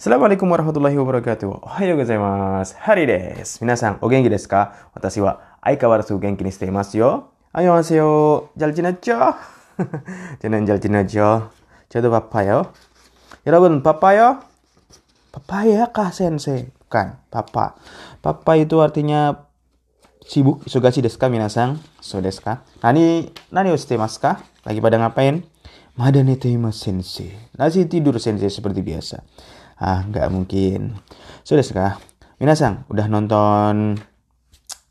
[0.00, 1.60] Assalamualaikum warahmatullahi wabarakatuh.
[1.60, 2.72] Ohayo gozaimasu.
[2.80, 3.60] Hari des.
[3.60, 4.72] Minasan, o genki desu ka?
[4.96, 7.10] Watashi wa aikawarazu genki ni shite imasu yo.
[7.52, 8.48] Ayo haseyo.
[8.56, 9.36] Jalchinacho.
[10.40, 11.52] Jangan jalchinacho.
[11.92, 12.72] Coba papayo.
[13.44, 14.40] Yorogun, papayo.
[15.36, 16.72] Papaya kah sensei?
[16.88, 17.76] Bukan, papa.
[18.24, 19.36] Papa itu artinya
[20.24, 20.64] sibuk.
[20.64, 21.76] Sugashi desu ka minasang?
[22.00, 22.64] So desu ka?
[22.80, 24.40] Nani, nani o shite imasu ka?
[24.64, 25.44] Lagi pada ngapain?
[26.00, 27.36] Madane tema sensei.
[27.60, 29.20] Nasi tidur sensei seperti biasa.
[29.80, 31.00] Ah, nggak mungkin.
[31.40, 31.92] Sudah sekah.
[32.36, 33.96] Minasang, udah nonton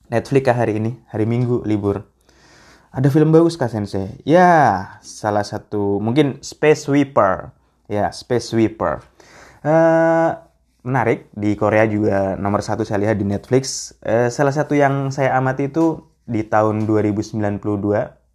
[0.09, 0.97] Netflix kah hari ini?
[1.13, 2.09] Hari Minggu libur.
[2.89, 4.17] Ada film bagus kah Sensei?
[4.25, 7.53] Ya, salah satu mungkin Space Sweeper.
[7.85, 9.05] Ya, Space Sweeper.
[9.61, 10.33] Uh,
[10.81, 13.93] menarik di Korea juga nomor satu saya lihat di Netflix.
[14.01, 17.61] Uh, salah satu yang saya amati itu di tahun 2092.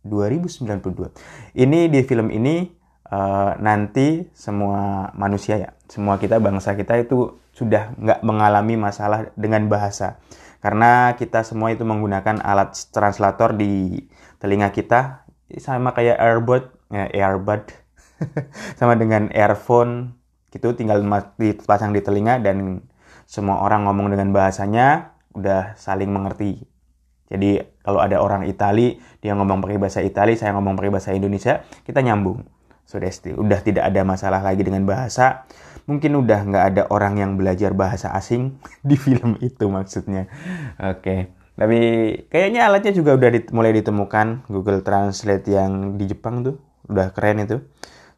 [0.06, 1.58] 2092.
[1.58, 2.83] Ini di film ini
[3.14, 9.70] uh, nanti semua manusia ya, semua kita bangsa kita itu sudah nggak mengalami masalah dengan
[9.70, 10.18] bahasa.
[10.58, 14.02] Karena kita semua itu menggunakan alat translator di
[14.40, 15.28] telinga kita
[15.60, 17.62] sama kayak earbud ya, earbud.
[18.78, 20.14] Sama dengan earphone
[20.54, 21.02] gitu tinggal
[21.34, 22.86] dipasang di telinga dan
[23.26, 26.62] semua orang ngomong dengan bahasanya udah saling mengerti.
[27.26, 31.66] Jadi kalau ada orang Itali dia ngomong pakai bahasa Itali saya ngomong pakai bahasa Indonesia
[31.82, 32.46] kita nyambung
[32.84, 35.48] sudah udah tidak ada masalah lagi dengan bahasa.
[35.84, 38.56] Mungkin udah nggak ada orang yang belajar bahasa asing
[38.88, 40.28] di film itu maksudnya.
[40.80, 41.20] Oke okay.
[41.54, 41.78] tapi
[42.28, 44.48] kayaknya alatnya juga udah dit mulai ditemukan.
[44.48, 46.56] Google Translate yang di Jepang tuh
[46.88, 47.60] udah keren itu.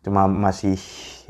[0.07, 0.79] Cuma masih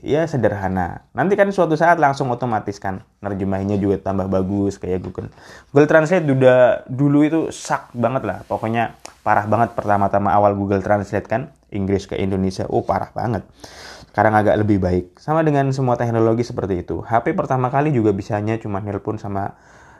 [0.06, 1.02] ya sederhana.
[1.10, 5.28] Nanti kan suatu saat langsung otomatis kan nerjemahinnya juga tambah bagus kayak Google.
[5.74, 8.38] Google Translate udah dulu itu sak banget lah.
[8.46, 8.94] Pokoknya
[9.26, 13.42] parah banget pertama-tama awal Google Translate kan Inggris ke Indonesia oh parah banget.
[14.14, 15.18] Sekarang agak lebih baik.
[15.18, 17.02] Sama dengan semua teknologi seperti itu.
[17.02, 19.58] HP pertama kali juga bisanya cuma nelpon sama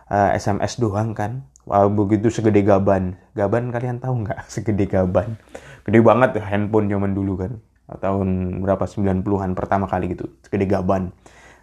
[0.09, 1.43] uh, eh, SMS doang kan.
[1.67, 3.19] Wah, begitu segede gaban.
[3.35, 4.47] Gaban kalian tahu nggak?
[4.55, 5.35] Segede gaban.
[5.83, 8.83] Gede banget handphone zaman dulu kan tahun berapa?
[8.83, 10.27] 90-an pertama kali gitu.
[10.43, 11.15] Segede Gaban.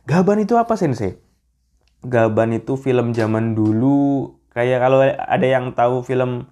[0.08, 1.20] Gaban itu apa sensei?
[2.04, 4.32] Gaban itu film zaman dulu.
[4.56, 6.48] Kayak kalau ada yang tahu film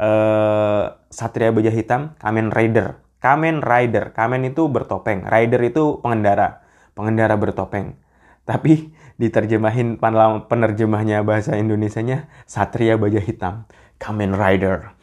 [0.00, 3.00] uh, Satria Baja Hitam Kamen Rider.
[3.20, 4.16] Kamen Rider.
[4.16, 5.28] Kamen itu bertopeng.
[5.28, 6.64] Rider itu pengendara.
[6.96, 7.96] Pengendara bertopeng.
[8.42, 10.00] Tapi diterjemahin
[10.48, 13.68] penerjemahnya bahasa Indonesianya Satria Baja Hitam
[14.02, 14.96] Kamen Rider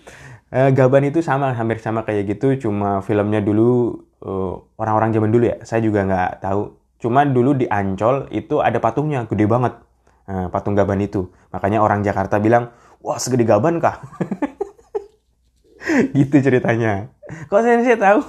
[0.49, 5.45] Uh, Gaban itu sama, hampir sama kayak gitu, cuma filmnya dulu eh, orang-orang zaman dulu
[5.45, 6.73] ya, saya juga nggak tahu.
[6.99, 9.77] Cuma dulu di Ancol itu ada patungnya, gede banget.
[10.29, 11.31] Uh, patung Gaban itu.
[11.49, 12.69] Makanya orang Jakarta bilang,
[13.01, 13.97] wah segede Gaban kah?
[16.17, 17.09] gitu ceritanya.
[17.49, 18.19] Kok saya tahu?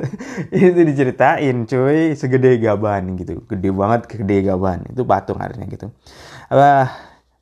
[0.54, 3.42] itu diceritain, cuy, segede Gaban gitu.
[3.46, 4.86] Gede banget, gede Gaban.
[4.90, 5.92] Itu patung artinya gitu.
[6.50, 6.86] Uh,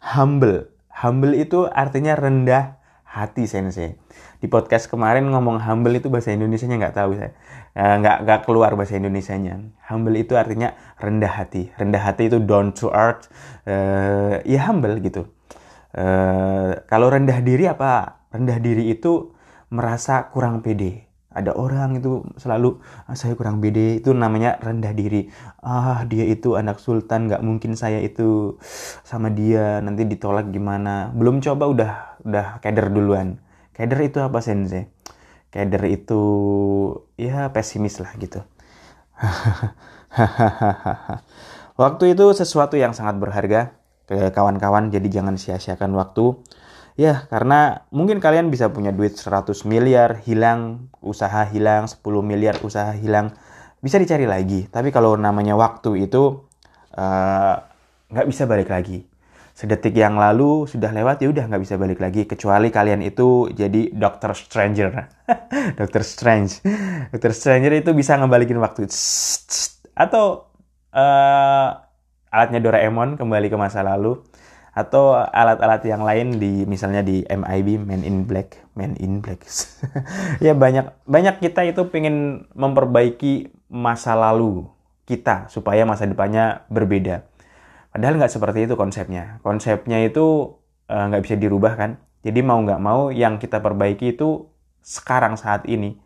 [0.01, 0.69] humble.
[0.91, 2.77] Humble itu artinya rendah
[3.14, 3.94] hati sensei
[4.42, 7.30] di podcast kemarin ngomong humble itu bahasa Indonesia-nya nggak tahu saya
[7.75, 9.60] eh, nggak nggak keluar bahasa Indonesia-nya.
[9.91, 11.75] Humble itu artinya rendah hati.
[11.75, 13.28] Rendah hati itu down to earth.
[13.66, 15.28] Uh, ya humble gitu.
[15.94, 18.22] Uh, kalau rendah diri apa?
[18.30, 19.34] Rendah diri itu
[19.70, 21.10] merasa kurang pede.
[21.34, 22.78] Ada orang itu selalu
[23.10, 23.98] ah, saya kurang pede.
[23.98, 25.26] Itu namanya rendah diri.
[25.58, 28.54] Ah dia itu anak sultan nggak mungkin saya itu
[29.02, 29.82] sama dia.
[29.82, 31.10] Nanti ditolak gimana?
[31.10, 31.92] Belum coba udah
[32.25, 33.39] udah keder duluan
[33.77, 34.89] keder itu apa sensei
[35.53, 36.21] keder itu
[37.21, 38.43] ya pesimis lah gitu
[41.83, 46.37] waktu itu sesuatu yang sangat berharga ke kawan-kawan jadi jangan sia-siakan waktu
[46.95, 52.95] Ya, karena mungkin kalian bisa punya duit 100 miliar hilang, usaha hilang, 10 miliar usaha
[52.95, 53.35] hilang,
[53.83, 54.71] bisa dicari lagi.
[54.71, 56.47] Tapi kalau namanya waktu itu
[56.95, 57.55] eh,
[58.15, 59.03] nggak uh, bisa balik lagi.
[59.54, 63.94] Sedetik yang lalu sudah lewat ya udah nggak bisa balik lagi kecuali kalian itu jadi
[63.94, 64.91] Doctor Stranger.
[65.78, 66.59] Doctor Strange.
[67.15, 68.91] Doctor Stranger itu bisa ngebalikin waktu.
[69.94, 70.50] Atau
[70.91, 71.69] uh,
[72.34, 74.19] alatnya Doraemon kembali ke masa lalu
[74.75, 79.46] atau alat-alat yang lain di misalnya di MIB Man in Black Man in Black
[80.44, 84.67] ya banyak banyak kita itu pengen memperbaiki masa lalu
[85.06, 87.23] kita supaya masa depannya berbeda
[87.94, 89.38] padahal nggak seperti itu konsepnya.
[89.46, 90.58] Konsepnya itu
[90.91, 92.02] eh, nggak uh, bisa dirubah kan?
[92.26, 94.50] Jadi mau nggak mau yang kita perbaiki itu
[94.82, 96.02] sekarang saat ini.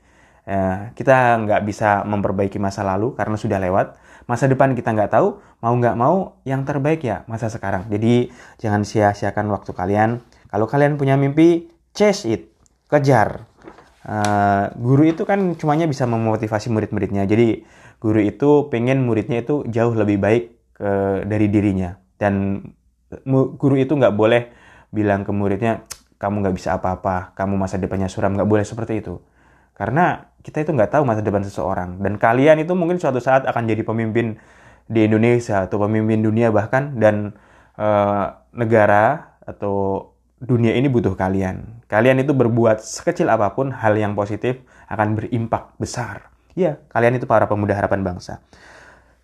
[0.49, 3.96] Uh, kita nggak bisa memperbaiki masa lalu karena sudah lewat.
[4.29, 7.88] Masa depan kita nggak tahu mau nggak mau yang terbaik ya masa sekarang.
[7.88, 8.29] Jadi
[8.61, 10.20] jangan sia-siakan waktu kalian.
[10.52, 12.43] Kalau kalian punya mimpi chase it.
[12.88, 13.49] Kejar.
[14.08, 17.29] Uh, guru itu kan cumanya bisa memotivasi murid-muridnya.
[17.29, 17.64] Jadi
[18.00, 21.90] guru itu pengen muridnya itu jauh lebih baik ke dari dirinya
[22.22, 22.62] dan
[23.58, 24.42] guru itu nggak boleh
[24.94, 25.84] bilang ke muridnya
[26.19, 29.22] kamu nggak bisa apa-apa, kamu masa depannya suram, nggak boleh seperti itu.
[29.78, 32.02] Karena kita itu nggak tahu masa depan seseorang.
[32.02, 34.34] Dan kalian itu mungkin suatu saat akan jadi pemimpin
[34.90, 37.38] di Indonesia atau pemimpin dunia bahkan dan
[37.78, 40.10] uh, negara atau
[40.42, 41.86] dunia ini butuh kalian.
[41.86, 44.58] Kalian itu berbuat sekecil apa pun hal yang positif
[44.90, 46.34] akan berimpak besar.
[46.58, 48.42] Ya, kalian itu para pemuda harapan bangsa.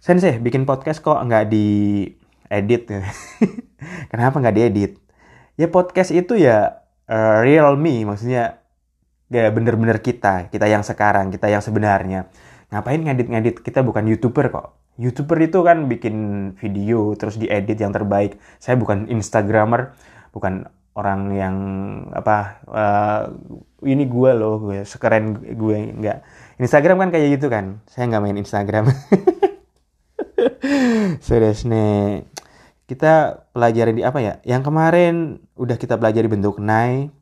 [0.05, 2.05] Sensei, bikin podcast kok nggak di
[2.53, 2.93] edit?
[4.13, 5.01] Kenapa nggak diedit?
[5.57, 8.61] Ya podcast itu ya uh, real me, maksudnya
[9.33, 12.29] ya bener-bener kita, kita yang sekarang, kita yang sebenarnya.
[12.69, 13.65] Ngapain ngedit-ngedit?
[13.65, 14.77] Kita bukan youtuber kok.
[15.01, 16.17] Youtuber itu kan bikin
[16.61, 18.37] video terus diedit yang terbaik.
[18.61, 19.97] Saya bukan instagramer,
[20.37, 21.57] bukan orang yang
[22.13, 23.23] apa uh,
[23.83, 26.19] ini gue loh gue sekeren gue nggak
[26.63, 28.87] Instagram kan kayak gitu kan saya nggak main Instagram
[31.22, 32.26] serius nih
[32.90, 37.14] kita pelajari di apa ya yang kemarin udah kita pelajari bentuk nai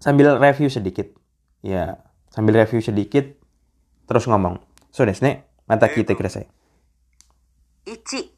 [0.00, 1.12] sambil review sedikit
[1.60, 2.00] ya
[2.32, 3.36] sambil review sedikit
[4.08, 4.60] terus ngomong
[4.92, 6.48] so nih mata kita kira saya
[7.86, 8.36] 1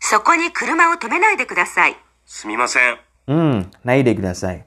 [0.00, 1.96] そこに車を止めないでください。
[2.24, 2.98] すみません。
[3.26, 4.64] うん、ないでください。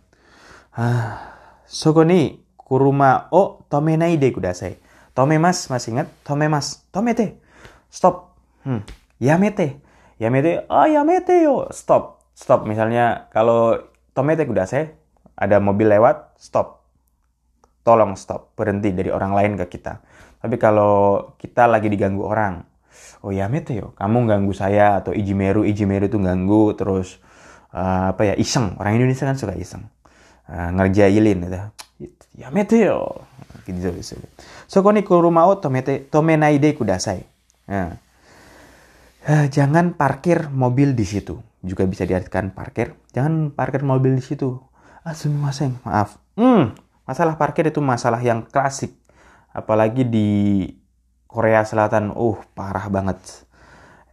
[0.69, 4.77] はあ、そこに車を止めないでください。
[5.15, 5.73] 止めます。
[5.73, 6.07] masih ingat?
[6.23, 6.87] 止めます。
[6.91, 7.41] 止めて。
[7.91, 8.24] stop.
[8.66, 8.82] Hmm,
[9.22, 9.78] yamete.
[10.18, 11.70] Yamete, ah oh, yamete yo.
[11.70, 12.18] Stop.
[12.34, 12.66] Stop.
[12.66, 13.78] Misalnya kalau
[14.10, 14.98] tomete kudase,
[15.38, 16.82] ada mobil lewat, stop.
[17.86, 18.58] Tolong stop.
[18.58, 20.02] Berhenti dari orang lain ke kita.
[20.42, 22.66] Tapi kalau kita lagi diganggu orang,
[23.22, 27.22] oh ya mete yo, kamu ganggu saya atau iji meru iji meru itu ganggu terus
[27.70, 28.74] uh, apa ya iseng.
[28.82, 29.86] Orang Indonesia kan suka iseng.
[30.50, 31.58] Uh, ngerjailin gitu.
[32.42, 33.22] Yamete yo.
[33.62, 34.26] Gitu, gitu.
[34.66, 37.22] So konikoru mau tomete tomenaide kudasai.
[37.70, 38.05] Nah
[39.26, 44.62] uh, jangan parkir mobil di situ juga bisa diartikan parkir jangan parkir mobil di situ
[45.02, 46.72] ah sumimasen maaf hmm
[47.06, 48.94] masalah parkir itu masalah yang klasik
[49.50, 50.28] apalagi di
[51.26, 53.46] Korea Selatan uh parah banget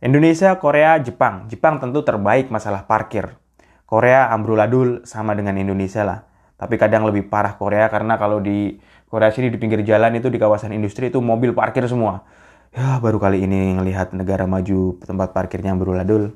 [0.04, 1.48] Indonesia, Korea, Jepang.
[1.48, 3.40] Jepang tentu terbaik masalah parkir.
[3.88, 6.28] Korea amburadul sama dengan Indonesia lah.
[6.60, 8.76] Tapi kadang lebih parah Korea karena kalau di
[9.08, 12.28] Korea sini di pinggir jalan itu di kawasan industri itu mobil parkir semua.
[12.74, 16.34] Ya baru kali ini ngelihat negara maju tempat parkirnya amburadul.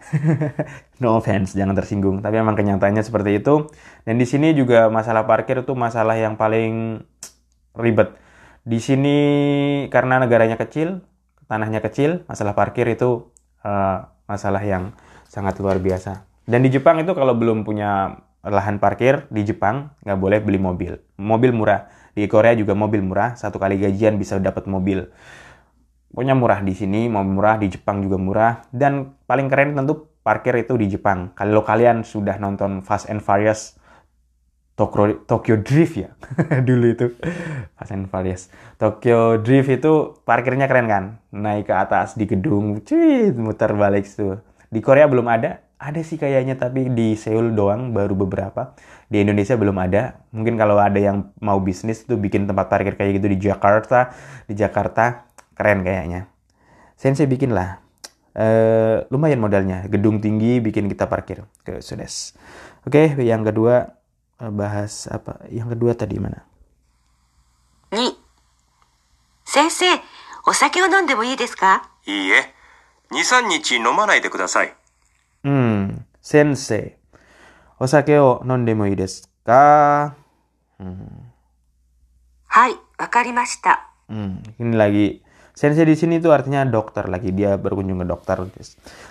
[1.02, 2.22] no offense, jangan tersinggung.
[2.22, 3.66] Tapi emang kenyataannya seperti itu.
[4.06, 7.02] Dan di sini juga masalah parkir itu masalah yang paling
[7.74, 8.14] ribet.
[8.62, 9.16] Di sini
[9.90, 11.02] karena negaranya kecil,
[11.50, 13.34] tanahnya kecil, masalah parkir itu
[13.66, 14.94] uh, masalah yang
[15.26, 16.22] sangat luar biasa.
[16.46, 18.14] Dan di Jepang itu kalau belum punya
[18.46, 21.02] lahan parkir di Jepang nggak boleh beli mobil.
[21.18, 21.90] Mobil murah.
[22.14, 23.34] Di Korea juga mobil murah.
[23.34, 25.10] Satu kali gajian bisa dapat mobil.
[26.10, 28.52] Pokoknya murah di sini, mau murah di Jepang juga murah.
[28.74, 31.32] Dan paling keren tentu parkir itu di Jepang.
[31.38, 33.80] Kalau kalian sudah nonton Fast and Furious
[34.80, 36.16] Tokyo, Tokyo Drift ya
[36.68, 37.12] dulu itu
[37.76, 38.48] Fast and Furious
[38.80, 41.04] Tokyo Drift itu parkirnya keren kan
[41.36, 44.40] naik ke atas di gedung cuy muter balik tuh
[44.72, 48.76] di Korea belum ada ada sih kayaknya tapi di Seoul doang baru beberapa.
[49.08, 50.20] Di Indonesia belum ada.
[50.28, 54.12] Mungkin kalau ada yang mau bisnis itu bikin tempat parkir kayak gitu di Jakarta,
[54.44, 56.27] di Jakarta keren kayaknya.
[56.95, 57.83] Sensei bikin lah.
[58.35, 59.87] Uh, lumayan modalnya.
[59.87, 62.35] Gedung tinggi bikin kita parkir ke Sudes.
[62.83, 63.95] Oke, okay, yang kedua
[64.39, 65.43] uh, bahas apa?
[65.49, 66.43] Yang kedua tadi mana?
[67.95, 68.11] Ni.
[69.45, 70.01] Sensei,
[70.47, 72.53] お酒を飲んでもいいですかいいえ。
[73.11, 74.75] 2、3日飲まないでください。
[75.43, 76.97] Hmm, sensei.
[77.79, 80.15] Osake o nondemo ii desu ka?
[80.77, 81.33] Hmm.
[82.45, 83.89] Hai, wakarimashita.
[84.07, 85.21] Hmm, ini lagi
[85.60, 88.40] sensei di sini itu artinya dokter lagi dia berkunjung ke dokter.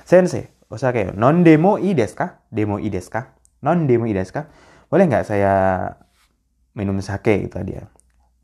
[0.02, 2.42] Sensei, osake nondemo ii desu ka?
[2.50, 3.38] Demo ii desu ka?
[3.62, 4.50] Nondemo ii desu ka?
[4.90, 5.54] Boleh nggak saya
[6.74, 7.86] minum sake itu dia?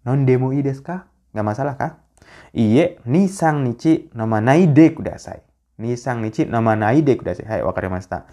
[0.05, 1.09] Nondemo ii desu ka?
[1.33, 2.05] Nggak masalah kah?
[2.53, 5.41] Iye, ni sang nichi nomanai de kudasai.
[5.75, 7.43] Nisang nichi nomanai de kudasai.
[7.43, 8.24] Hai, wakarimashita.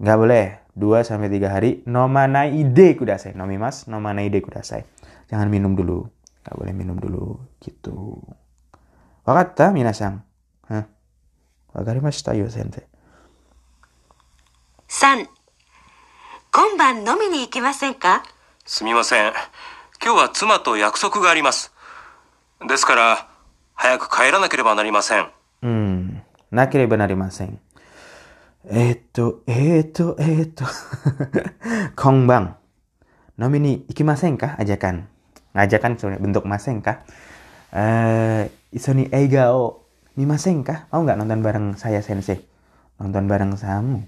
[0.00, 0.46] Nggak boleh.
[0.78, 3.34] 2 sampai 3 hari nomanai de kudasai.
[3.36, 4.86] Nomimas nomanai de kudasai.
[5.28, 6.08] Jangan minum dulu.
[6.46, 7.44] Nggak boleh minum dulu.
[7.60, 8.24] Gitu.
[9.28, 9.72] わかった？
[9.72, 10.24] 皆さん。
[10.70, 10.86] うん。
[11.74, 12.32] わかりました？
[12.32, 12.88] 優先で。
[14.88, 15.26] 3、
[16.50, 18.22] 今晩飲みに行きませんか？
[18.64, 19.34] すみません。
[20.02, 21.74] 今日は妻と約束があります。
[22.66, 23.28] ですから、
[23.74, 25.28] 早く帰らなければなりません。
[25.60, 26.22] うん。
[26.50, 27.60] なければなりません。
[28.64, 30.64] えー、っと、えー、っと、えー、っと。
[32.02, 32.56] 今晩、
[33.38, 34.56] 飲みに行きませんか？
[34.58, 35.06] アジャカン。
[35.52, 37.00] アジ、それ、ぶんどくませんか？
[37.68, 40.90] Eh, iso ni eiga o Mimaseng kah?
[40.90, 42.42] Mau nggak nonton bareng saya sensei?
[42.98, 44.02] Nonton bareng kamu.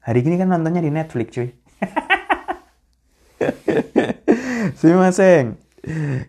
[0.00, 1.52] Hari ini kan nontonnya di Netflix cuy.
[4.80, 5.60] Sumimasen.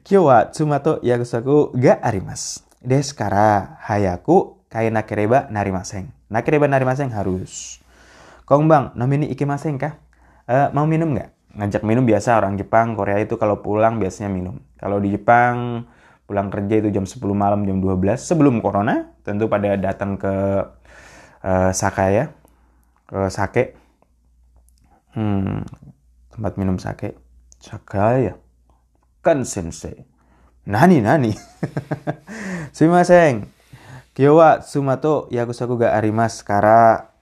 [0.04, 2.60] Kyo wa tsumato yakusaku ga arimasu.
[2.84, 6.12] Desu kara hayaku kai nakereba narimasen.
[6.28, 7.80] Nakereba narimasen harus.
[8.44, 9.96] Kongbang, nomini ikimasen kah?
[10.44, 11.32] Uh, mau minum nggak?
[11.56, 14.60] Ngajak minum biasa orang Jepang, Korea itu kalau pulang biasanya minum.
[14.76, 15.88] Kalau di Jepang
[16.26, 20.34] pulang kerja itu jam 10 malam, jam 12 sebelum corona, tentu pada datang ke
[21.46, 22.34] uh, Sakaya,
[23.06, 23.78] ke sake.
[25.14, 25.64] Hmm,
[26.34, 27.16] tempat minum sake.
[27.62, 28.36] Sakaya.
[29.22, 30.04] Kan sensei.
[30.66, 31.32] Nani nani.
[32.76, 33.48] Sumimasen.
[34.18, 37.14] Kyo wa sumato yakusaku ga arimas kara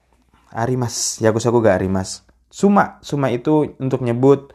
[0.48, 1.20] arimas.
[1.20, 2.24] Yakusaku ga arimas.
[2.48, 4.54] Suma, suma itu untuk nyebut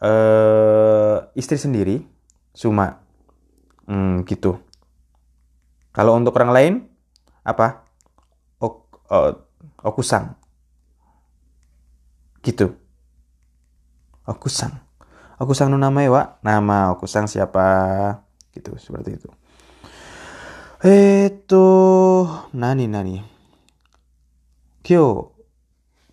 [0.00, 2.06] uh, istri sendiri.
[2.54, 3.03] Suma.
[3.84, 4.60] Hmm, gitu.
[5.94, 6.74] Kalau untuk orang lain
[7.44, 7.86] apa?
[8.58, 8.76] Ok,
[9.12, 9.32] uh,
[9.84, 10.34] okusang.
[12.40, 12.72] Gitu.
[14.24, 14.84] Okusang.
[15.34, 17.66] Okusang no nama wa nama Okusang siapa
[18.54, 19.28] gitu seperti itu
[20.78, 21.66] Eto
[22.54, 23.18] nani nani
[24.86, 25.34] Kyo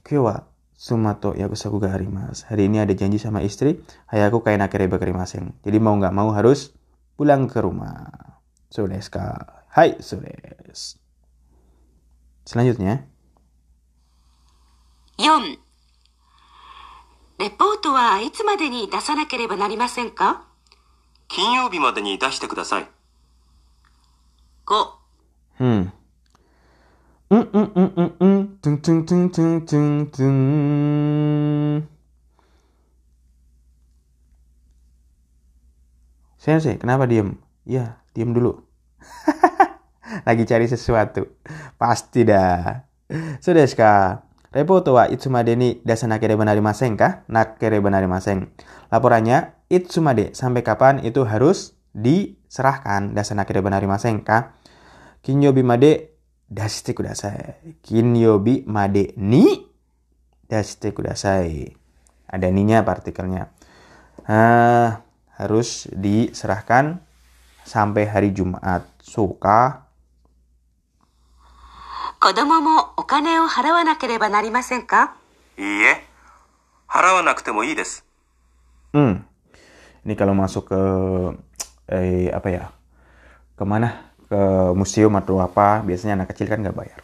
[0.01, 0.51] Kyo wa
[0.81, 2.41] Sumato yakusaku ga harimas.
[2.49, 5.53] Hari ini ada janji sama istri, hayaku kayak nakereba kerimasen.
[5.61, 6.73] Jadi mau nggak mau harus
[7.15, 8.07] pulang ke rumah.
[8.71, 9.43] Sudah sekali.
[9.71, 10.31] Hai, sudah.
[12.45, 13.07] Selanjutnya.
[15.17, 15.59] 4.
[17.39, 20.45] レポートはいつまでに出さなければなりませんか
[21.27, 22.87] 金曜日までに出してください。
[24.65, 25.01] 5。
[25.59, 25.93] うん。
[27.29, 28.57] うんうんうんうんうん。
[28.57, 31.90] トゥントゥントゥントゥントゥントゥン。
[36.41, 37.37] Sensei, kenapa diem?
[37.69, 38.65] Ya, diem dulu.
[40.25, 41.37] Lagi cari sesuatu.
[41.77, 42.81] Pasti dah.
[43.37, 44.25] Sudah ska.
[44.49, 47.21] Reporto wa itsumade ni dasanakere narimasen ka?
[47.29, 48.49] Nakere narimasen.
[48.89, 54.57] Laporannya itsumade sampai kapan itu harus diserahkan dasanakere narimasen ka?
[55.21, 56.17] Kinyobi made
[56.49, 57.77] dashite kudasai.
[57.85, 59.69] Kinyobi made ni
[60.49, 61.69] dashite kudasai.
[62.25, 63.53] Ada ninya partikelnya.
[64.25, 65.05] Ah,
[65.41, 67.01] harus diserahkan
[67.65, 68.85] sampai hari Jumat.
[69.01, 69.89] Suka.
[72.21, 73.01] Kodomo mo o
[78.93, 79.25] Hmm.
[80.05, 80.81] Ini kalau masuk ke
[81.89, 82.63] eh, apa ya?
[83.57, 84.13] Ke mana?
[84.29, 84.37] Ke
[84.77, 85.81] museum atau apa?
[85.81, 87.01] Biasanya anak kecil kan nggak bayar.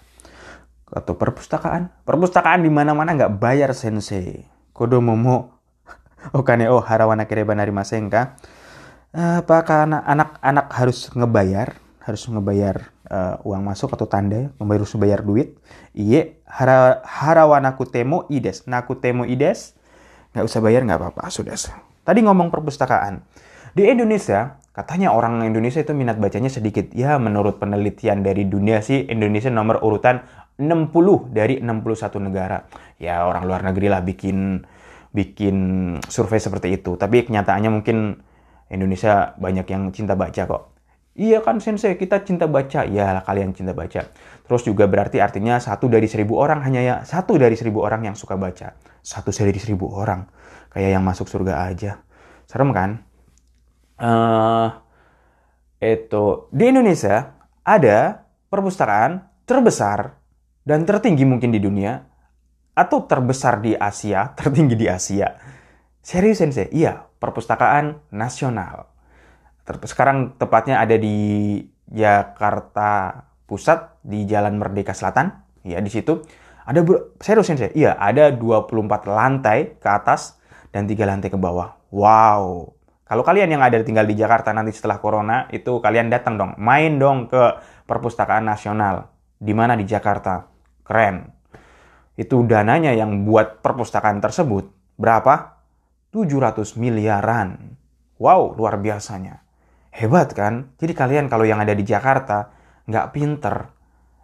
[0.93, 1.89] Atau perpustakaan?
[2.05, 4.45] Perpustakaan di mana-mana nggak bayar sensei.
[4.69, 5.56] Kodomo mo
[6.35, 8.39] okane o harawana kereba narimasen ka?
[9.15, 11.79] Apakah anak- anak-anak harus ngebayar?
[12.03, 14.51] Harus ngebayar eh, uang masuk atau tanda?
[14.59, 15.55] Membayar harus bayar duit?
[15.95, 18.67] Iye, hara, harawana kutemo ides.
[18.67, 19.77] Nakutemo ides
[20.37, 21.57] nggak usah bayar nggak apa-apa sudah
[22.05, 23.25] tadi ngomong perpustakaan
[23.73, 29.09] di Indonesia katanya orang Indonesia itu minat bacanya sedikit ya menurut penelitian dari dunia sih
[29.09, 30.21] Indonesia nomor urutan
[30.61, 32.69] 60 dari 61 negara
[33.01, 34.61] ya orang luar negeri lah bikin
[35.17, 35.57] bikin
[36.05, 38.21] survei seperti itu tapi kenyataannya mungkin
[38.69, 40.77] Indonesia banyak yang cinta baca kok
[41.17, 42.85] Iya kan sensei, kita cinta baca.
[42.85, 44.05] Ya kalian cinta baca.
[44.45, 48.13] Terus juga berarti artinya satu dari seribu orang hanya ya satu dari seribu orang yang
[48.13, 48.77] suka baca.
[49.01, 50.29] Satu dari seribu orang.
[50.69, 52.05] Kayak yang masuk surga aja.
[52.45, 53.01] Serem kan?
[53.97, 54.69] eh
[55.81, 57.33] itu di Indonesia
[57.65, 60.21] ada perpustakaan terbesar
[60.61, 61.97] dan tertinggi mungkin di dunia
[62.77, 65.33] atau terbesar di Asia, tertinggi di Asia.
[66.05, 66.69] Serius sensei?
[66.69, 68.93] Iya, perpustakaan nasional.
[69.83, 75.43] Sekarang tepatnya ada di Jakarta Pusat di Jalan Merdeka Selatan.
[75.67, 76.23] Ya, di situ
[76.63, 76.79] ada
[77.19, 77.75] serius sensei.
[77.75, 80.39] Iya, ada 24 lantai ke atas
[80.71, 81.75] dan tiga lantai ke bawah.
[81.91, 82.75] Wow.
[83.07, 86.99] Kalau kalian yang ada tinggal di Jakarta nanti setelah corona itu kalian datang dong, main
[86.99, 87.55] dong ke
[87.87, 89.11] perpustakaan nasional.
[89.39, 90.43] Di mana di Jakarta?
[90.83, 91.36] Keren.
[92.17, 95.61] Itu dananya yang buat perpustakaan tersebut berapa?
[96.09, 97.77] 700 miliaran.
[98.17, 99.45] Wow, luar biasanya.
[99.93, 100.73] Hebat kan?
[100.81, 102.49] Jadi kalian kalau yang ada di Jakarta
[102.89, 103.69] nggak pinter,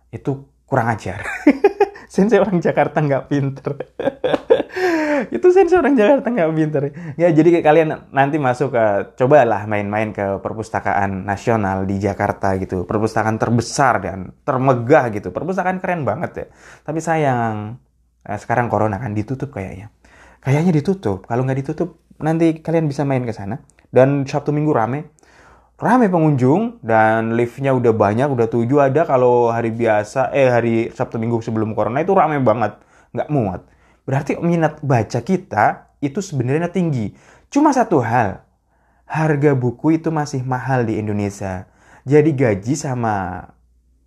[0.09, 1.21] itu kurang ajar.
[2.13, 3.77] Sensei orang Jakarta nggak pinter.
[5.36, 6.84] itu sensei orang Jakarta nggak pinter.
[7.20, 8.86] Ya jadi kalian nanti masuk ke,
[9.17, 12.84] cobalah main-main ke perpustakaan nasional di Jakarta gitu.
[12.84, 15.29] Perpustakaan terbesar dan termegah gitu.
[15.29, 16.46] Perpustakaan keren banget ya.
[16.84, 17.77] Tapi sayang,
[18.25, 19.93] eh, sekarang corona kan ditutup kayaknya.
[20.43, 21.24] Kayaknya ditutup.
[21.24, 23.63] Kalau nggak ditutup, nanti kalian bisa main ke sana.
[23.93, 25.13] Dan Sabtu Minggu rame.
[25.84, 31.20] rame pengunjung dan liftnya udah banyak, udah tujuh ada kalau hari biasa, eh hari Sabtu
[31.20, 32.79] Minggu sebelum Corona itu rame banget,
[33.12, 33.67] nggak muat.
[34.03, 37.15] Berarti minat baca kita itu sebenarnya tinggi.
[37.48, 38.43] Cuma satu hal,
[39.07, 41.72] harga buku itu masih mahal di Indonesia.
[42.03, 43.48] Jadi gaji sama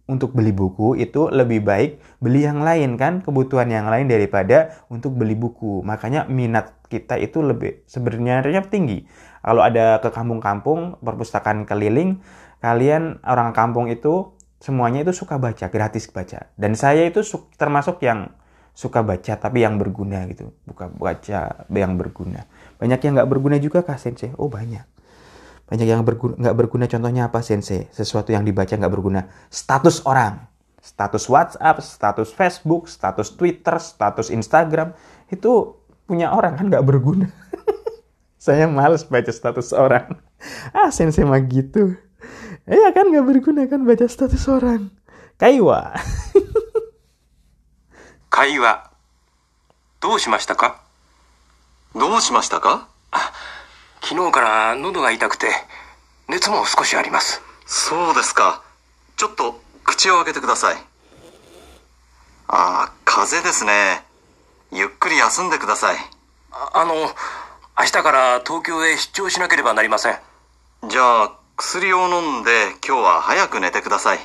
[0.06, 5.18] untuk beli buku itu lebih baik beli yang lain kan kebutuhan yang lain daripada untuk
[5.18, 9.02] beli buku makanya minat kita itu lebih sebenarnya tinggi
[9.42, 12.22] kalau ada ke kampung-kampung perpustakaan keliling
[12.62, 14.30] kalian orang kampung itu
[14.62, 17.26] semuanya itu suka baca gratis baca dan saya itu
[17.58, 18.30] termasuk yang
[18.76, 22.44] suka baca tapi yang berguna gitu bukan baca yang berguna
[22.76, 24.84] banyak yang nggak berguna juga kak sensei oh banyak
[25.66, 27.90] banyak yang berguna, nggak berguna contohnya apa sensei?
[27.90, 29.26] Sesuatu yang dibaca nggak berguna.
[29.50, 30.46] Status orang.
[30.78, 34.94] Status WhatsApp, status Facebook, status Twitter, status Instagram.
[35.26, 37.26] Itu punya orang kan nggak berguna.
[38.38, 40.22] Saya males baca status orang.
[40.70, 41.98] Ah sensei mah gitu.
[42.70, 44.94] Iya kan nggak berguna kan baca status orang.
[45.34, 45.98] Kaiwa.
[48.36, 48.90] Kaiwa.
[49.98, 50.82] どうしましたか？
[51.94, 52.86] どうしましたか？
[54.02, 55.48] 昨日から喉が痛くて、
[56.28, 57.40] 熱も少しあります。
[57.64, 58.62] そうですか。
[59.16, 60.76] ちょっと口を開けてください。
[62.48, 64.04] ああ、風邪ですね。
[64.70, 65.96] ゆっくり休んでください。
[66.52, 70.18] ああの、明日から東京へ出張しなければなりません。
[70.90, 74.18] じゃあ、薬を飲んで今日は早く寝てください。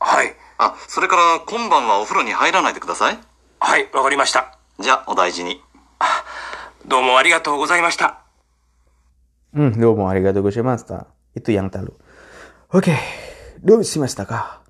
[0.00, 0.36] はい。
[0.58, 3.18] あ、それから今晩はお風呂に入らないでください。
[3.60, 4.58] はい、わかりました。
[4.78, 5.60] じゃあ、お大事に。
[6.86, 8.20] どうもありがとうございました。
[9.54, 11.06] うん、どうもありがとうございました。
[11.34, 11.98] Itu yang talo.
[12.70, 12.98] Oke, okay.
[13.62, 14.62] do shimashita ka?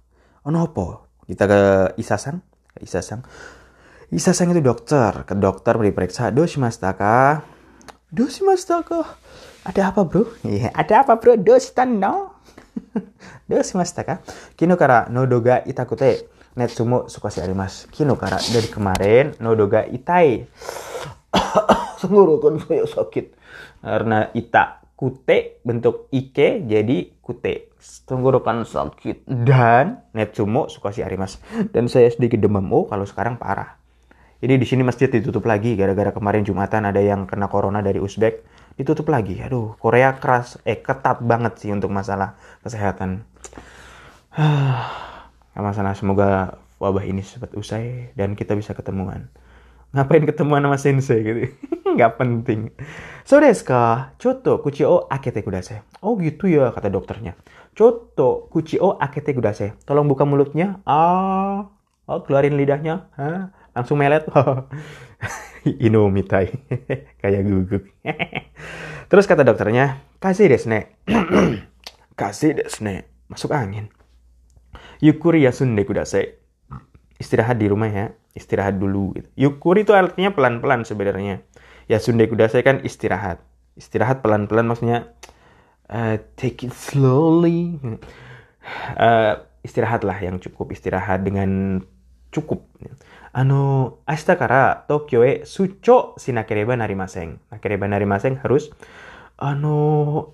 [0.44, 1.08] Ono opo?
[1.26, 1.60] Kita ke
[2.00, 2.40] Isasang.
[2.80, 3.24] Isasang.
[4.12, 5.24] Isasang itu dokter.
[5.24, 6.30] Ke dokter diperiksa.
[6.30, 7.42] Do shimashita ka?
[8.12, 9.18] Do shimashita ka?
[9.64, 10.28] Ada apa bro?
[10.44, 11.40] Iya, yeah, ada apa bro?
[11.40, 12.36] Do shita no?
[13.48, 14.14] do shimashita ka?
[14.54, 17.90] Kino kara no doga itakute netsumo sukoshi arimasu.
[17.90, 20.46] Kino kara dari kemarin nodo ga itai.
[22.00, 23.26] Tenggorokan saya sakit.
[23.84, 27.74] Karena ita kute bentuk ike jadi kute.
[28.06, 29.26] Tenggorokan sakit.
[29.26, 31.42] Dan netsumo sukoshi arimasu.
[31.70, 32.66] Dan saya sedikit demam.
[32.72, 33.76] Oh, kalau sekarang parah.
[34.44, 38.44] Jadi di sini masjid ditutup lagi gara-gara kemarin Jumatan ada yang kena corona dari Uzbek
[38.76, 39.40] ditutup lagi.
[39.40, 43.24] Aduh, Korea keras eh ketat banget sih untuk masalah kesehatan.
[45.54, 49.30] Gak masalah, semoga wabah ini cepat usai dan kita bisa ketemuan.
[49.94, 51.40] Ngapain ketemuan sama sensei gitu?
[51.94, 52.74] Nggak penting.
[53.22, 54.10] So desu ka?
[54.18, 55.86] Choto kuchi o akete kudasai.
[56.02, 57.38] Oh gitu ya, kata dokternya.
[57.78, 59.78] Choto kuchi o akete kudasai.
[59.86, 60.82] Tolong buka mulutnya.
[60.82, 61.70] Ah,
[62.10, 63.06] oh, keluarin lidahnya.
[63.14, 63.54] Hah?
[63.70, 64.26] Langsung melet.
[65.86, 66.50] Ino mitai.
[67.22, 67.86] Kayak guguk.
[69.06, 70.98] Terus kata dokternya, kasih desu ne.
[72.20, 73.06] kasih desu ne.
[73.30, 73.94] Masuk angin.
[75.04, 76.40] Yukuri yasunde kudasai.
[77.20, 78.16] Istirahat di rumah ya.
[78.32, 79.28] Istirahat dulu gitu.
[79.36, 81.44] Yukuri itu artinya pelan-pelan sebenarnya.
[81.92, 83.44] Yasunde kudasai kan istirahat.
[83.76, 85.12] Istirahat pelan-pelan maksudnya
[85.92, 87.76] uh, take it slowly.
[88.96, 90.72] Uh, istirahatlah yang cukup.
[90.72, 91.84] Istirahat dengan
[92.32, 92.64] cukup.
[93.36, 97.44] Ano, ashita kara Tokyo e sucho shinakereba narimasen.
[97.52, 98.72] Nakereba narimasen harus
[99.36, 99.76] ano,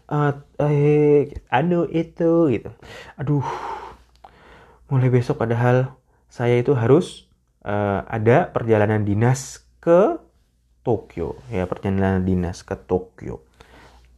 [0.06, 2.70] uh, eh, ano itu gitu.
[3.16, 3.44] Aduh,
[4.90, 5.94] mulai besok padahal
[6.26, 7.30] saya itu harus
[7.62, 10.18] uh, ada perjalanan dinas ke
[10.82, 11.38] Tokyo.
[11.48, 13.46] Ya perjalanan dinas ke Tokyo.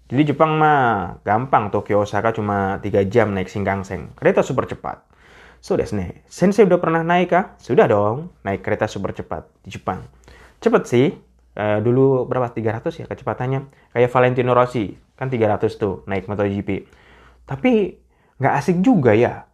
[0.09, 1.73] Jadi Jepang mah gampang.
[1.73, 4.13] Tokyo Osaka cuma 3 jam naik Shinkansen.
[4.17, 5.05] Kereta super cepat.
[5.63, 8.35] So desu ne sensei udah pernah naik kah sudah dong.
[8.43, 10.03] Naik kereta super cepat di Jepang.
[10.59, 11.09] Cepet sih.
[11.53, 12.49] Uh, dulu berapa?
[12.49, 13.93] 300 ya kecepatannya.
[13.93, 14.97] Kayak Valentino Rossi.
[15.17, 16.89] Kan 300 tuh naik MotoGP.
[17.47, 17.73] Tapi
[18.41, 19.47] nggak asik juga ya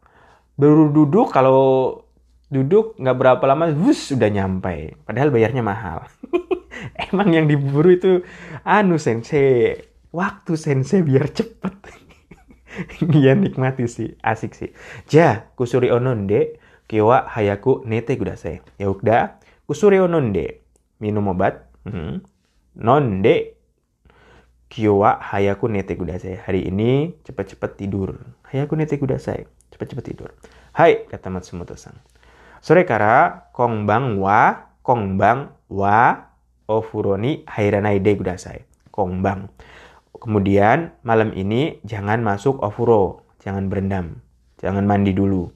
[0.58, 2.02] baru duduk kalau
[2.50, 4.98] duduk nggak berapa lama wus udah nyampe.
[5.06, 6.04] Padahal bayarnya mahal.
[7.08, 8.12] Emang yang diburu itu
[8.66, 9.78] anu sensei.
[10.10, 11.74] Waktu sensei biar cepet.
[13.00, 14.70] Iya nikmati sih asik sih.
[15.10, 20.62] Ja kusuri ononde kiwa hayaku nete kudasai ya udah kusuri ononde.
[21.02, 21.66] Minum obat.
[21.88, 22.22] Hmm.
[22.76, 23.58] nonde.
[24.68, 28.20] Kiwa hayaku nete kudasai hari ini cepet-cepet tidur.
[28.52, 30.30] Hayaku nete kudasai Cepat-cepat tidur.
[30.74, 31.94] Hai, kata Matsumoto-san.
[32.58, 36.26] Sore kara, kongbang wa, kongbang wa,
[36.66, 38.66] ofuroni hairanai de kudasai.
[38.90, 39.46] Kongbang.
[40.18, 43.22] Kemudian, malam ini jangan masuk ofuro.
[43.38, 44.18] Jangan berendam.
[44.58, 45.46] Jangan mandi dulu.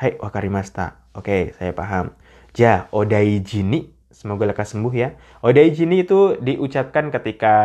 [0.00, 0.96] Hai, wakarimasta.
[1.12, 2.16] Oke, saya paham.
[2.56, 3.92] Ja, odaijini.
[4.08, 5.20] Semoga lekas sembuh ya.
[5.44, 7.56] Odaijini itu diucapkan ketika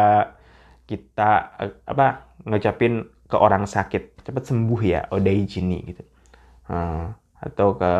[0.91, 6.03] kita eh, apa ngucapin ke orang sakit cepat sembuh ya odaijini gitu.
[6.65, 7.93] Uh, atau ke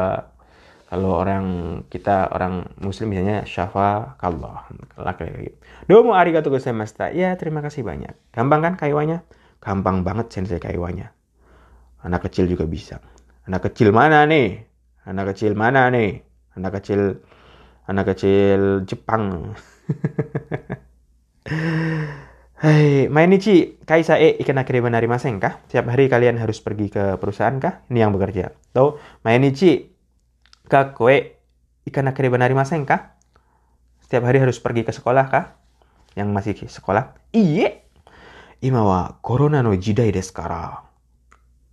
[0.90, 1.46] kalau orang
[1.90, 5.58] kita orang muslim misalnya syafa kallah laki-laki
[5.90, 8.14] domo arigato gozaimashita ya terima kasih banyak.
[8.34, 9.22] Gampang kan kaiwanya?
[9.62, 11.14] Gampang banget sensei kaiwanya.
[12.06, 13.02] Anak kecil juga bisa.
[13.50, 14.62] Anak kecil mana nih?
[15.06, 16.22] Anak kecil mana nih?
[16.58, 17.22] Anak kecil
[17.86, 19.54] anak kecil Jepang
[22.56, 25.60] Hai, Mainichi, kaisa e ikan akhirnya narimasen kah?
[25.68, 27.84] Setiap hari kalian harus pergi ke perusahaan kah?
[27.92, 28.56] Ini yang bekerja.
[28.72, 28.96] Tuh,
[29.28, 29.92] Mainichi,
[30.72, 31.36] kakue
[31.84, 33.20] ikan akhirnya narimasen kah?
[34.00, 35.60] Setiap hari harus pergi ke sekolah kah?
[36.16, 37.20] Yang masih sekolah?
[37.36, 37.92] Iye.
[38.64, 40.80] Ima wa corona no jidai desu kara.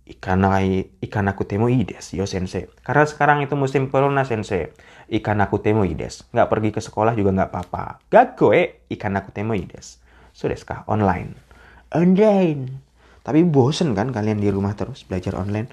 [0.03, 2.67] Ikanai, ikan aku temo ides, yo sensei.
[2.83, 4.75] Karena sekarang itu musim corona sensei.
[5.07, 6.27] Ikan aku temo ides.
[6.35, 8.03] Nggak pergi ke sekolah juga nggak apa-apa.
[8.11, 10.02] Gakoe, ikan aku temo ides.
[10.33, 10.83] Sudeskah?
[10.89, 11.37] Online.
[11.93, 12.61] Online.
[13.23, 15.71] Tapi bosen kan kalian di rumah terus belajar online?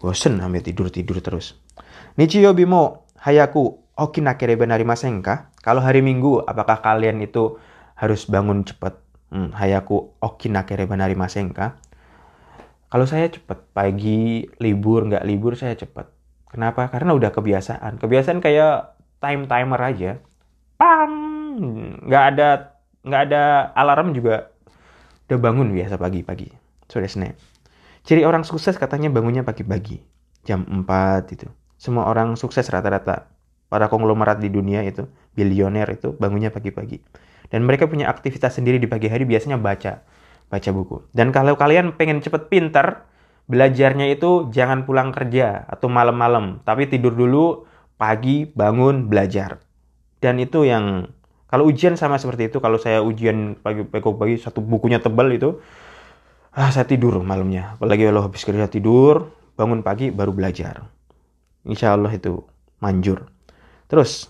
[0.00, 1.58] Bosen sampai tidur-tidur terus.
[2.16, 5.52] Nichiyo bimo hayaku okinakereba narimasen kah?
[5.60, 7.58] Kalau hari Minggu, apakah kalian itu
[7.98, 8.96] harus bangun cepat?
[9.34, 11.76] Hmm, hayaku okinakereba narimasen kah?
[12.86, 16.06] Kalau saya cepat, pagi, libur, nggak libur, saya cepat.
[16.46, 16.86] Kenapa?
[16.88, 17.98] Karena udah kebiasaan.
[17.98, 20.22] Kebiasaan kayak time timer aja.
[20.78, 21.14] Pang!
[22.06, 22.75] Nggak ada
[23.06, 24.50] nggak ada alarm juga
[25.30, 26.50] udah bangun biasa pagi-pagi.
[26.90, 27.38] So desne.
[28.06, 30.02] Ciri orang sukses katanya bangunnya pagi-pagi.
[30.46, 31.46] Jam 4 itu.
[31.78, 33.30] Semua orang sukses rata-rata.
[33.66, 37.02] Para konglomerat di dunia itu, bilioner itu bangunnya pagi-pagi.
[37.50, 40.06] Dan mereka punya aktivitas sendiri di pagi hari biasanya baca.
[40.46, 41.02] Baca buku.
[41.10, 43.02] Dan kalau kalian pengen cepet pinter,
[43.50, 46.62] belajarnya itu jangan pulang kerja atau malam-malam.
[46.62, 47.66] Tapi tidur dulu,
[47.98, 49.58] pagi, bangun, belajar.
[50.22, 51.10] Dan itu yang
[51.56, 55.56] kalau ujian sama seperti itu, kalau saya ujian pagi-pagi satu bukunya tebal itu,
[56.52, 57.80] ah saya tidur malamnya.
[57.80, 60.84] Apalagi kalau habis kerja tidur, bangun pagi baru belajar.
[61.64, 62.44] Insya Allah itu
[62.84, 63.24] manjur.
[63.88, 64.28] Terus,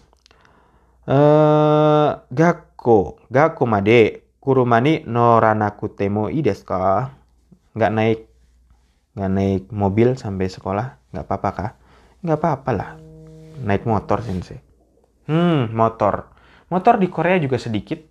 [1.10, 7.10] uh, gakko, gakko made, kurumani noranaku temo i desu ka?
[7.74, 8.20] Nggak naik,
[9.18, 11.70] nggak naik mobil sampai sekolah, nggak apa-apa kah?
[12.22, 12.90] Nggak apa-apa lah.
[13.66, 14.62] Naik motor sensei.
[15.26, 16.35] Hmm, motor.
[16.66, 18.02] Motor di Korea juga sedikit.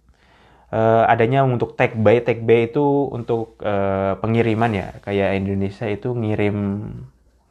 [0.66, 2.82] Uh, adanya untuk take by take by itu
[3.14, 4.88] untuk uh, pengiriman ya.
[5.04, 6.58] Kayak Indonesia itu ngirim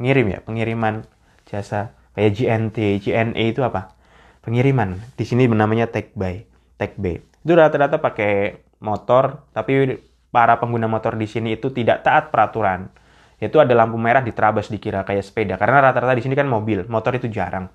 [0.00, 1.04] ngirim ya pengiriman
[1.46, 1.94] jasa.
[2.14, 3.94] Kayak GNT GNA itu apa?
[4.42, 4.98] Pengiriman.
[5.14, 6.42] Di sini namanya take by
[6.80, 10.00] take by itu rata-rata pakai motor tapi
[10.32, 12.88] para pengguna motor di sini itu tidak taat peraturan.
[13.38, 15.54] Yaitu ada lampu merah diterabas dikira kayak sepeda.
[15.60, 16.88] Karena rata-rata di sini kan mobil.
[16.88, 17.68] Motor itu jarang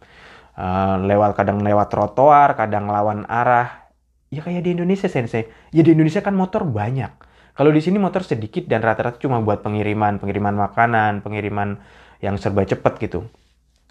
[0.59, 3.87] uh, lewat kadang lewat trotoar kadang lawan arah.
[4.27, 5.47] Ya kayak di Indonesia sensei.
[5.71, 7.09] Ya di Indonesia kan motor banyak.
[7.55, 11.79] Kalau di sini motor sedikit dan rata-rata cuma buat pengiriman pengiriman makanan pengiriman
[12.19, 13.23] yang serba cepat gitu.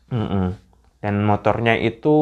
[0.08, 0.46] Mm -mm.
[1.04, 2.16] dan motornya itu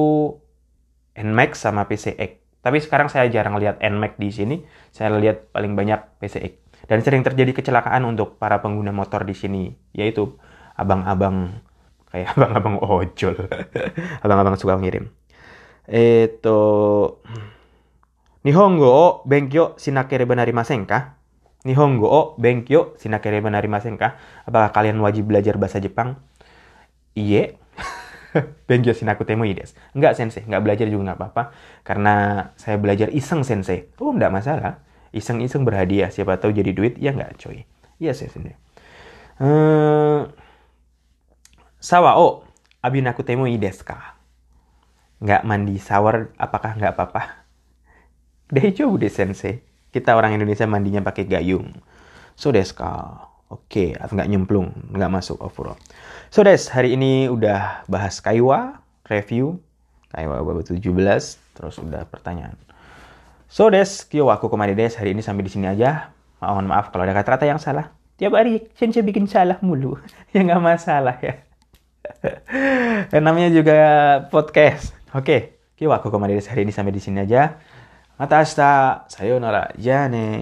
[1.15, 4.57] Nmax sama PCX tapi sekarang saya jarang lihat Nmax di sini.
[4.91, 9.71] Saya lihat paling banyak PCX dan sering terjadi kecelakaan untuk para pengguna motor di sini
[9.95, 10.35] yaitu
[10.75, 11.63] abang-abang
[12.13, 13.37] kayak abang-abang ojol
[14.25, 15.11] abang-abang suka ngirim
[15.87, 16.61] itu
[18.47, 21.19] Nihongo o benkyo shinakereba narimasen ka?
[21.67, 24.23] Nihongo o benkyo shinakereba narimasen ka?
[24.47, 26.23] Apakah kalian wajib belajar bahasa Jepang?
[27.19, 27.59] Iye.
[28.71, 29.75] benkyo shinaku temo desu.
[29.99, 31.43] Enggak sensei, enggak belajar juga enggak apa-apa.
[31.83, 32.15] Karena
[32.55, 33.91] saya belajar iseng sensei.
[33.99, 34.79] Oh, enggak masalah.
[35.11, 36.15] Iseng-iseng berhadiah.
[36.15, 37.03] Siapa tahu jadi duit.
[37.03, 37.67] Ya enggak coy.
[37.99, 38.55] Iya yes, sensei.
[39.43, 40.31] Uh,
[41.87, 42.43] sawa o
[42.83, 44.19] abinaku temo desu ka?
[45.23, 47.47] Enggak mandi shower, apakah enggak apa-apa?
[48.53, 49.63] Daijoubu de sensei.
[49.95, 51.71] Kita orang Indonesia mandinya pakai gayung.
[52.35, 53.23] So desu ka.
[53.47, 55.79] Oke, okay, nggak nyemplung, nggak masuk overall.
[56.35, 59.63] So des, hari ini udah bahas Kaiwa, review,
[60.11, 60.83] Kaiwa bab 17,
[61.55, 62.59] terus udah pertanyaan.
[63.47, 66.11] So des, kyo aku kemari des, hari ini sampai di sini aja.
[66.43, 67.95] Mohon maaf kalau ada kata-kata yang salah.
[68.19, 69.95] Tiap hari Sensei bikin salah mulu.
[70.35, 71.46] ya nggak masalah ya.
[73.25, 73.79] namanya juga
[74.29, 74.93] podcast.
[75.17, 75.41] Oke, okay.
[75.81, 77.57] kiwaku kemarin hari ini sampai di sini aja.
[78.17, 80.41] Mata asta, sayonara, jane.